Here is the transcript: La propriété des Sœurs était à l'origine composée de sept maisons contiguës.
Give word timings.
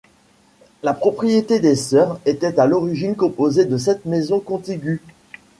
La 0.81 0.95
propriété 0.95 1.59
des 1.59 1.75
Sœurs 1.75 2.19
était 2.25 2.59
à 2.59 2.65
l'origine 2.65 3.15
composée 3.15 3.65
de 3.65 3.77
sept 3.77 4.03
maisons 4.05 4.39
contiguës. 4.39 4.99